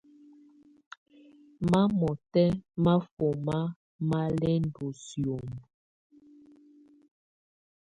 [1.69, 2.47] Mamɔ́tɛ́
[2.83, 3.57] máfɔ́má
[4.09, 5.59] má lɛ́ ndɔ́ sìómo.